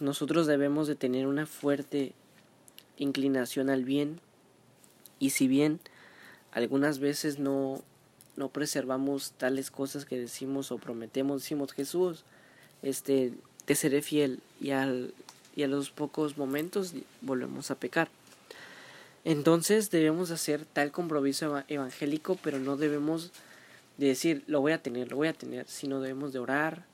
nosotros 0.00 0.46
debemos 0.46 0.86
de 0.86 0.96
tener 0.96 1.26
una 1.26 1.46
fuerte 1.46 2.12
inclinación 2.98 3.70
al 3.70 3.84
bien 3.84 4.20
y 5.18 5.30
si 5.30 5.48
bien 5.48 5.80
algunas 6.52 6.98
veces 6.98 7.38
no 7.38 7.82
no 8.36 8.48
preservamos 8.48 9.32
tales 9.32 9.70
cosas 9.70 10.04
que 10.04 10.18
decimos 10.18 10.72
o 10.72 10.78
prometemos, 10.78 11.42
decimos 11.42 11.72
Jesús, 11.72 12.24
este, 12.82 13.32
te 13.64 13.74
seré 13.74 14.02
fiel 14.02 14.40
y, 14.60 14.70
al, 14.70 15.12
y 15.54 15.62
a 15.62 15.68
los 15.68 15.90
pocos 15.90 16.38
momentos 16.38 16.94
volvemos 17.20 17.70
a 17.70 17.74
pecar. 17.74 18.08
Entonces 19.24 19.90
debemos 19.90 20.30
hacer 20.30 20.64
tal 20.64 20.90
compromiso 20.90 21.62
evangélico, 21.68 22.36
pero 22.42 22.58
no 22.58 22.76
debemos 22.76 23.30
de 23.98 24.06
decir 24.06 24.44
lo 24.46 24.60
voy 24.60 24.72
a 24.72 24.82
tener, 24.82 25.10
lo 25.10 25.16
voy 25.16 25.28
a 25.28 25.32
tener, 25.32 25.66
sino 25.68 26.00
debemos 26.00 26.32
de 26.32 26.38
orar, 26.38 26.86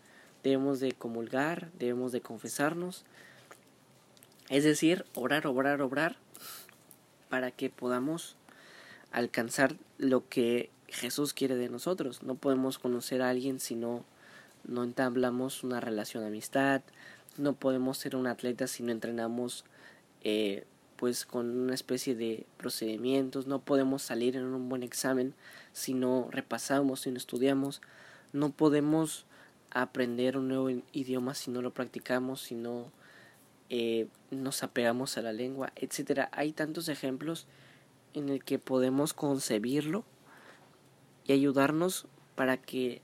debemos 0.42 0.80
de 0.80 0.92
comulgar, 0.92 1.70
debemos 1.78 2.12
de 2.12 2.20
confesarnos. 2.20 3.04
Es 4.48 4.64
decir, 4.64 5.04
orar, 5.14 5.46
orar, 5.46 5.82
orar, 5.82 6.16
para 7.28 7.50
que 7.50 7.70
podamos 7.70 8.36
alcanzar 9.12 9.76
lo 9.98 10.28
que 10.28 10.70
Jesús 10.88 11.34
quiere 11.34 11.56
de 11.56 11.68
nosotros. 11.68 12.22
No 12.22 12.34
podemos 12.34 12.78
conocer 12.78 13.22
a 13.22 13.28
alguien 13.28 13.60
si 13.60 13.74
no, 13.74 14.04
no 14.64 14.84
entablamos 14.84 15.64
una 15.64 15.80
relación 15.80 16.22
de 16.22 16.28
amistad. 16.28 16.82
No 17.36 17.52
podemos 17.54 17.98
ser 17.98 18.16
un 18.16 18.26
atleta 18.26 18.66
si 18.66 18.82
no 18.82 18.92
entrenamos 18.92 19.64
eh, 20.22 20.64
pues 20.98 21.24
con 21.24 21.56
una 21.56 21.74
especie 21.74 22.16
de 22.16 22.44
procedimientos. 22.56 23.46
No 23.46 23.60
podemos 23.60 24.02
salir 24.02 24.36
en 24.36 24.44
un 24.44 24.68
buen 24.68 24.82
examen 24.82 25.32
si 25.72 25.94
no 25.94 26.28
repasamos, 26.32 27.02
si 27.02 27.12
no 27.12 27.18
estudiamos. 27.18 27.80
No 28.32 28.50
podemos 28.50 29.24
aprender 29.70 30.36
un 30.36 30.48
nuevo 30.48 30.70
idioma 30.92 31.34
si 31.34 31.52
no 31.52 31.62
lo 31.62 31.72
practicamos, 31.72 32.42
si 32.42 32.56
no 32.56 32.90
eh, 33.70 34.08
nos 34.32 34.64
apegamos 34.64 35.16
a 35.16 35.22
la 35.22 35.32
lengua, 35.32 35.72
etcétera. 35.76 36.30
Hay 36.32 36.52
tantos 36.52 36.88
ejemplos 36.88 37.46
en 38.14 38.28
el 38.28 38.42
que 38.42 38.58
podemos 38.58 39.14
concebirlo 39.14 40.04
y 41.26 41.32
ayudarnos 41.32 42.06
para 42.34 42.56
que 42.56 43.02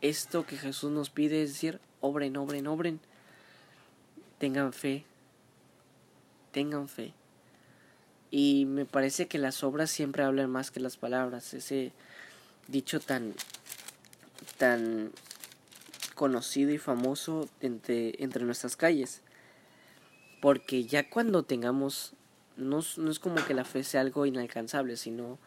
esto 0.00 0.46
que 0.46 0.56
Jesús 0.56 0.90
nos 0.92 1.10
pide, 1.10 1.42
es 1.42 1.52
decir, 1.52 1.78
obren, 2.00 2.38
obren, 2.38 2.66
obren, 2.68 3.00
tengan 4.38 4.72
fe, 4.72 5.04
tengan 6.58 6.88
fe. 6.88 7.14
Y 8.32 8.64
me 8.64 8.84
parece 8.84 9.28
que 9.28 9.38
las 9.38 9.62
obras 9.62 9.92
siempre 9.92 10.24
hablan 10.24 10.50
más 10.50 10.72
que 10.72 10.80
las 10.80 10.96
palabras. 10.96 11.54
Ese 11.54 11.92
dicho 12.66 12.98
tan, 12.98 13.32
tan 14.56 15.12
conocido 16.16 16.72
y 16.72 16.78
famoso 16.78 17.48
entre, 17.60 18.20
entre 18.20 18.44
nuestras 18.44 18.74
calles. 18.74 19.22
Porque 20.42 20.84
ya 20.84 21.08
cuando 21.08 21.44
tengamos, 21.44 22.14
no, 22.56 22.80
no 22.96 23.10
es 23.12 23.20
como 23.20 23.36
que 23.46 23.54
la 23.54 23.64
fe 23.64 23.84
sea 23.84 24.00
algo 24.00 24.26
inalcanzable, 24.26 24.96
sino 24.96 25.38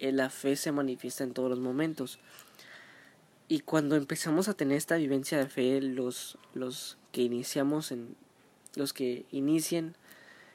eh, 0.00 0.12
la 0.12 0.28
fe 0.28 0.56
se 0.56 0.70
manifiesta 0.70 1.24
en 1.24 1.32
todos 1.32 1.48
los 1.48 1.60
momentos. 1.60 2.18
Y 3.48 3.60
cuando 3.60 3.96
empezamos 3.96 4.48
a 4.48 4.54
tener 4.54 4.76
esta 4.76 4.96
vivencia 4.96 5.38
de 5.38 5.46
fe, 5.46 5.80
los, 5.80 6.36
los 6.52 6.98
que 7.10 7.22
iniciamos 7.22 7.90
en, 7.90 8.16
los 8.74 8.92
que 8.92 9.24
inicien, 9.30 9.96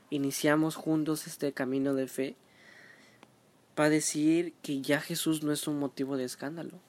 iniciamos 0.10 0.76
juntos 0.76 1.28
este 1.28 1.52
camino 1.54 1.94
de 1.94 2.08
fe, 2.08 2.36
para 3.76 3.90
decir 3.90 4.54
que 4.64 4.82
ya 4.82 5.00
Jesús 5.00 5.44
no 5.44 5.52
es 5.52 5.68
un 5.68 5.78
motivo 5.78 6.18
de 6.18 6.24
escándalo. 6.24 6.80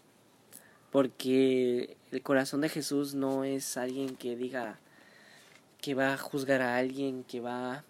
Porque 0.90 1.98
el 2.10 2.22
corazón 2.22 2.62
de 2.62 2.70
Jesús 2.70 3.14
no 3.14 3.44
es 3.44 3.76
alguien 3.76 4.16
que 4.16 4.37
diga, 4.37 4.78
que 5.82 5.94
va 5.94 6.14
a 6.14 6.18
juzgar 6.18 6.62
a 6.62 6.78
alguien, 6.78 7.25
que 7.25 7.40
va 7.40 7.84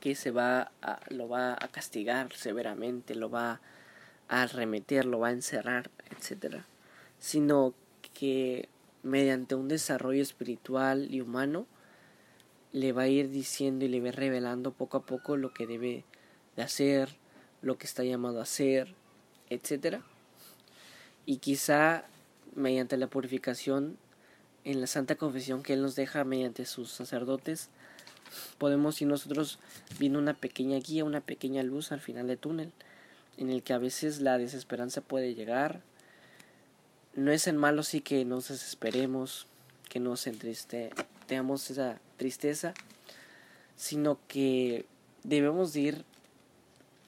que 0.00 0.14
se 0.14 0.30
va 0.30 0.70
a, 0.82 1.00
lo 1.08 1.28
va 1.28 1.54
a 1.54 1.68
castigar 1.68 2.32
severamente, 2.34 3.16
lo 3.16 3.28
va 3.28 3.60
a 4.28 4.42
arremeter, 4.42 5.04
lo 5.04 5.18
va 5.18 5.28
a 5.28 5.32
encerrar, 5.32 5.90
etcétera, 6.10 6.64
sino 7.18 7.74
que 8.14 8.68
mediante 9.02 9.56
un 9.56 9.66
desarrollo 9.66 10.22
espiritual 10.22 11.12
y 11.12 11.20
humano 11.20 11.66
le 12.76 12.92
va 12.92 13.04
a 13.04 13.08
ir 13.08 13.30
diciendo 13.30 13.86
y 13.86 13.88
le 13.88 14.02
va 14.02 14.10
revelando 14.10 14.70
poco 14.70 14.98
a 14.98 15.06
poco 15.06 15.38
lo 15.38 15.54
que 15.54 15.66
debe 15.66 16.04
de 16.56 16.62
hacer, 16.62 17.16
lo 17.62 17.78
que 17.78 17.86
está 17.86 18.04
llamado 18.04 18.38
a 18.38 18.42
hacer, 18.42 18.94
etcétera. 19.48 20.02
Y 21.24 21.38
quizá 21.38 22.04
mediante 22.54 22.98
la 22.98 23.06
purificación 23.06 23.96
en 24.64 24.82
la 24.82 24.86
Santa 24.86 25.14
Confesión 25.14 25.62
que 25.62 25.72
Él 25.72 25.80
nos 25.80 25.96
deja 25.96 26.22
mediante 26.24 26.66
sus 26.66 26.90
sacerdotes, 26.90 27.70
podemos 28.58 29.00
ir 29.00 29.08
nosotros 29.08 29.58
viendo 29.98 30.18
una 30.18 30.34
pequeña 30.34 30.76
guía, 30.78 31.06
una 31.06 31.22
pequeña 31.22 31.62
luz 31.62 31.92
al 31.92 32.02
final 32.02 32.26
del 32.26 32.36
túnel, 32.36 32.72
en 33.38 33.48
el 33.48 33.62
que 33.62 33.72
a 33.72 33.78
veces 33.78 34.20
la 34.20 34.36
desesperanza 34.36 35.00
puede 35.00 35.34
llegar. 35.34 35.80
No 37.14 37.32
es 37.32 37.46
en 37.46 37.56
malo 37.56 37.82
sí 37.82 38.02
que 38.02 38.22
nos 38.26 38.48
desesperemos, 38.48 39.46
que 39.88 39.98
nos 39.98 40.26
entriste, 40.26 40.90
tengamos 41.26 41.70
esa 41.70 42.00
tristeza, 42.16 42.74
sino 43.76 44.18
que 44.28 44.86
debemos 45.22 45.74
ir 45.76 46.04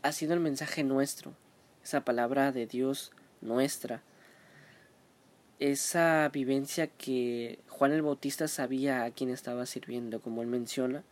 haciendo 0.03 0.35
el 0.35 0.41
mensaje 0.41 0.85
nuestro, 0.85 1.33
esa 1.83 2.05
palabra 2.05 2.53
de 2.53 2.67
Dios 2.67 3.13
nuestra, 3.41 4.03
esa 5.59 6.29
vivencia 6.29 6.87
que 6.87 7.59
Juan 7.69 7.93
el 7.93 8.03
Bautista 8.03 8.47
sabía 8.49 9.05
a 9.05 9.11
quién 9.11 9.31
estaba 9.31 9.67
sirviendo, 9.67 10.21
como 10.21 10.43
él 10.43 10.49
menciona, 10.49 11.03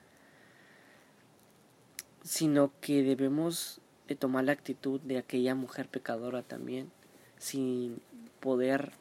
sino 2.22 2.72
que 2.80 3.02
debemos 3.02 3.80
de 4.08 4.16
tomar 4.16 4.44
la 4.44 4.52
actitud 4.52 5.00
de 5.00 5.18
aquella 5.18 5.54
mujer 5.54 5.88
pecadora 5.88 6.42
también, 6.42 6.90
sin 7.38 8.00
poder 8.40 8.92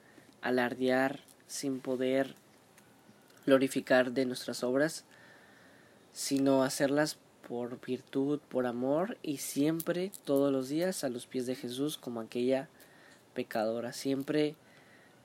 alardear, 0.41 1.21
sin 1.47 1.79
poder 1.79 2.35
glorificar 3.45 4.11
de 4.11 4.25
nuestras 4.25 4.63
obras, 4.63 5.05
sino 6.13 6.63
hacerlas 6.63 7.17
por 7.47 7.79
virtud, 7.79 8.39
por 8.49 8.65
amor 8.65 9.17
y 9.21 9.37
siempre, 9.37 10.11
todos 10.23 10.51
los 10.51 10.69
días, 10.69 11.03
a 11.03 11.09
los 11.09 11.27
pies 11.27 11.45
de 11.45 11.55
Jesús 11.55 11.97
como 11.97 12.21
aquella 12.21 12.69
pecadora, 13.33 13.93
siempre 13.93 14.55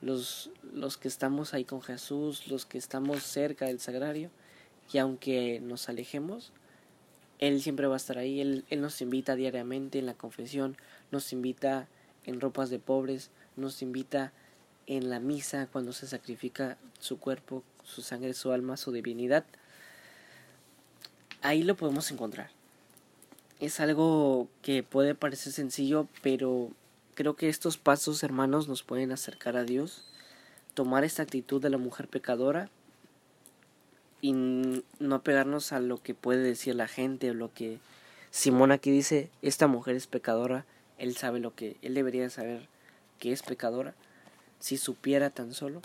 los, 0.02 0.50
los 0.72 0.96
que 0.96 1.08
estamos 1.08 1.54
ahí 1.54 1.64
con 1.64 1.82
Jesús, 1.82 2.48
los 2.48 2.66
que 2.66 2.78
estamos 2.78 3.22
cerca 3.22 3.66
del 3.66 3.80
sagrario, 3.80 4.30
y 4.92 4.98
aunque 4.98 5.60
nos 5.60 5.88
alejemos, 5.88 6.52
Él 7.38 7.62
siempre 7.62 7.86
va 7.86 7.94
a 7.94 7.98
estar 7.98 8.18
ahí, 8.18 8.40
Él, 8.40 8.64
Él 8.68 8.80
nos 8.80 9.00
invita 9.00 9.36
diariamente 9.36 9.98
en 9.98 10.06
la 10.06 10.14
confesión, 10.14 10.76
nos 11.10 11.32
invita 11.32 11.88
en 12.26 12.40
ropas 12.40 12.70
de 12.70 12.78
pobres, 12.78 13.30
nos 13.56 13.82
invita 13.82 14.32
en 14.86 15.08
la 15.08 15.20
misa 15.20 15.68
cuando 15.70 15.92
se 15.92 16.06
sacrifica 16.06 16.76
su 16.98 17.18
cuerpo, 17.18 17.62
su 17.84 18.02
sangre, 18.02 18.34
su 18.34 18.52
alma, 18.52 18.76
su 18.76 18.92
divinidad. 18.92 19.44
Ahí 21.42 21.62
lo 21.62 21.76
podemos 21.76 22.10
encontrar. 22.10 22.50
Es 23.60 23.80
algo 23.80 24.48
que 24.62 24.82
puede 24.82 25.14
parecer 25.14 25.52
sencillo, 25.52 26.08
pero 26.22 26.70
Creo 27.20 27.36
que 27.36 27.50
estos 27.50 27.76
pasos, 27.76 28.22
hermanos, 28.22 28.66
nos 28.66 28.82
pueden 28.82 29.12
acercar 29.12 29.54
a 29.58 29.64
Dios, 29.64 30.04
tomar 30.72 31.04
esta 31.04 31.22
actitud 31.22 31.60
de 31.60 31.68
la 31.68 31.76
mujer 31.76 32.08
pecadora 32.08 32.70
y 34.22 34.32
no 34.32 35.14
apegarnos 35.14 35.72
a 35.72 35.80
lo 35.80 36.02
que 36.02 36.14
puede 36.14 36.42
decir 36.42 36.74
la 36.74 36.88
gente 36.88 37.30
o 37.30 37.34
lo 37.34 37.52
que 37.52 37.78
Simón 38.30 38.72
aquí 38.72 38.90
dice, 38.90 39.28
esta 39.42 39.66
mujer 39.66 39.96
es 39.96 40.06
pecadora, 40.06 40.64
él 40.96 41.14
sabe 41.14 41.40
lo 41.40 41.54
que, 41.54 41.76
él 41.82 41.92
debería 41.92 42.30
saber 42.30 42.68
que 43.18 43.32
es 43.32 43.42
pecadora, 43.42 43.94
si 44.58 44.78
supiera 44.78 45.28
tan 45.28 45.52
solo. 45.52 45.82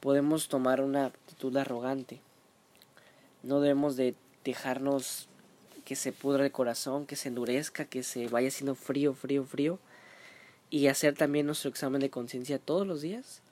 Podemos 0.00 0.48
tomar 0.48 0.80
una 0.80 1.06
actitud 1.06 1.56
arrogante, 1.56 2.20
no 3.42 3.60
debemos 3.60 3.96
de 3.96 4.14
dejarnos 4.44 5.28
que 5.84 5.94
se 5.94 6.12
pudra 6.12 6.44
el 6.44 6.52
corazón, 6.52 7.06
que 7.06 7.14
se 7.14 7.28
endurezca, 7.28 7.84
que 7.84 8.02
se 8.02 8.26
vaya 8.26 8.48
haciendo 8.48 8.74
frío, 8.74 9.14
frío, 9.14 9.44
frío, 9.44 9.78
y 10.68 10.88
hacer 10.88 11.14
también 11.14 11.46
nuestro 11.46 11.70
examen 11.70 12.00
de 12.00 12.10
conciencia 12.10 12.58
todos 12.58 12.86
los 12.86 13.02
días 13.02 13.42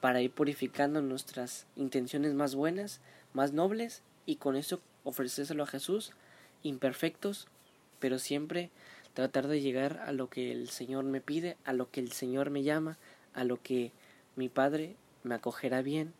para 0.00 0.20
ir 0.20 0.32
purificando 0.32 1.00
nuestras 1.00 1.66
intenciones 1.76 2.34
más 2.34 2.54
buenas, 2.54 3.00
más 3.32 3.52
nobles 3.52 4.02
y 4.26 4.36
con 4.36 4.56
eso 4.56 4.80
ofrecérselo 5.04 5.62
a 5.62 5.68
Jesús, 5.68 6.12
imperfectos, 6.62 7.46
pero 8.00 8.18
siempre 8.18 8.70
tratar 9.14 9.46
de 9.46 9.60
llegar 9.60 10.02
a 10.04 10.12
lo 10.12 10.28
que 10.28 10.50
el 10.50 10.68
Señor 10.68 11.04
me 11.04 11.20
pide, 11.20 11.56
a 11.64 11.72
lo 11.72 11.90
que 11.90 12.00
el 12.00 12.12
Señor 12.12 12.50
me 12.50 12.64
llama, 12.64 12.98
a 13.32 13.44
lo 13.44 13.62
que 13.62 13.92
mi 14.34 14.48
Padre 14.48 14.96
me 15.26 15.34
acogerá 15.34 15.82
bien, 15.82 16.14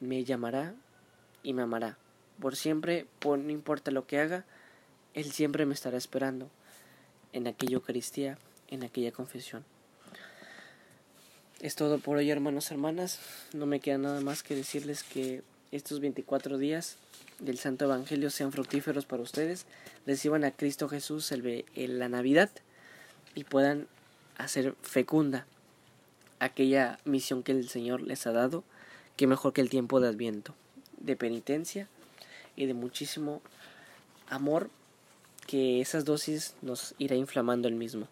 me 0.00 0.24
llamará 0.24 0.74
y 1.42 1.52
me 1.52 1.62
amará. 1.62 1.96
Por 2.40 2.56
siempre, 2.56 3.06
por 3.18 3.38
no 3.38 3.50
importa 3.50 3.90
lo 3.90 4.06
que 4.06 4.18
haga, 4.18 4.44
Él 5.14 5.30
siempre 5.30 5.66
me 5.66 5.74
estará 5.74 5.96
esperando 5.96 6.50
en 7.32 7.46
aquella 7.46 7.74
Eucaristía 7.74 8.38
en 8.70 8.84
aquella 8.84 9.12
confesión. 9.12 9.64
Es 11.60 11.74
todo 11.74 11.98
por 11.98 12.16
hoy, 12.16 12.30
hermanos, 12.30 12.70
hermanas. 12.70 13.20
No 13.52 13.66
me 13.66 13.80
queda 13.80 13.98
nada 13.98 14.20
más 14.20 14.42
que 14.42 14.54
decirles 14.54 15.02
que 15.02 15.42
estos 15.72 16.00
24 16.00 16.56
días 16.56 16.96
del 17.38 17.58
Santo 17.58 17.84
Evangelio 17.84 18.30
sean 18.30 18.52
fructíferos 18.52 19.06
para 19.06 19.22
ustedes, 19.22 19.66
reciban 20.06 20.44
a 20.44 20.50
Cristo 20.50 20.88
Jesús 20.88 21.30
el, 21.32 21.64
la 21.98 22.08
Navidad 22.08 22.50
y 23.34 23.44
puedan 23.44 23.86
hacer 24.36 24.74
fecunda 24.82 25.46
aquella 26.40 26.98
misión 27.04 27.42
que 27.42 27.52
el 27.52 27.68
Señor 27.68 28.00
les 28.00 28.26
ha 28.26 28.32
dado, 28.32 28.64
que 29.16 29.26
mejor 29.26 29.52
que 29.52 29.60
el 29.60 29.70
tiempo 29.70 30.00
de 30.00 30.08
Adviento, 30.08 30.54
de 30.98 31.14
penitencia 31.14 31.88
y 32.56 32.66
de 32.66 32.74
muchísimo 32.74 33.40
amor, 34.28 34.70
que 35.46 35.80
esas 35.80 36.04
dosis 36.04 36.54
nos 36.62 36.94
irá 36.98 37.14
inflamando 37.14 37.68
el 37.68 37.74
mismo. 37.74 38.08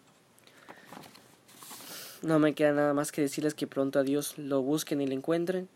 No 2.21 2.39
me 2.39 2.53
queda 2.53 2.73
nada 2.73 2.93
más 2.93 3.11
que 3.11 3.21
decirles 3.21 3.53
que 3.53 3.67
pronto 3.67 3.99
a 3.99 4.03
Dios 4.03 4.37
lo 4.37 4.61
busquen 4.61 5.01
y 5.01 5.07
lo 5.07 5.13
encuentren, 5.13 5.67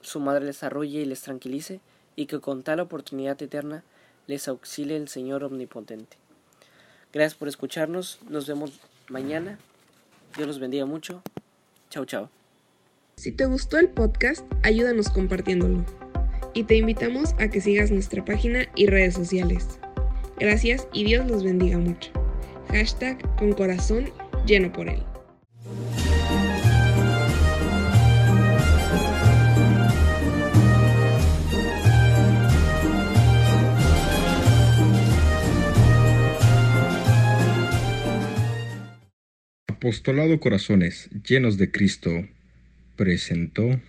su 0.00 0.20
madre 0.20 0.44
les 0.44 0.62
arrolle 0.62 1.00
y 1.00 1.04
les 1.04 1.22
tranquilice, 1.22 1.80
y 2.16 2.26
que 2.26 2.40
con 2.40 2.62
tal 2.62 2.80
oportunidad 2.80 3.40
eterna 3.40 3.84
les 4.26 4.48
auxilie 4.48 4.96
el 4.96 5.08
Señor 5.08 5.44
Omnipotente. 5.44 6.16
Gracias 7.12 7.34
por 7.34 7.48
escucharnos. 7.48 8.18
Nos 8.28 8.46
vemos 8.46 8.80
mañana. 9.08 9.58
Dios 10.36 10.46
los 10.46 10.58
bendiga 10.58 10.84
mucho. 10.84 11.22
Chao, 11.90 12.04
chao. 12.04 12.30
Si 13.16 13.32
te 13.32 13.46
gustó 13.46 13.78
el 13.78 13.88
podcast, 13.88 14.44
ayúdanos 14.62 15.08
compartiéndolo. 15.08 15.84
Y 16.54 16.64
te 16.64 16.76
invitamos 16.76 17.34
a 17.38 17.48
que 17.48 17.60
sigas 17.60 17.90
nuestra 17.90 18.24
página 18.24 18.66
y 18.74 18.86
redes 18.86 19.14
sociales. 19.14 19.80
Gracias 20.38 20.86
y 20.92 21.04
Dios 21.04 21.28
los 21.30 21.44
bendiga 21.44 21.78
mucho. 21.78 22.10
Hashtag 22.68 23.18
con 23.36 23.52
corazón 23.52 24.10
lleno 24.46 24.72
por 24.72 24.88
él. 24.88 25.02
Apostolado 39.78 40.40
Corazones 40.40 41.08
Llenos 41.24 41.56
de 41.56 41.70
Cristo 41.70 42.10
presentó 42.96 43.80